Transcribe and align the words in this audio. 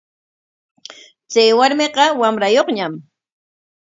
Chay 1.31 1.49
warmiqa 1.57 2.05
wamrayuqñam. 2.19 2.93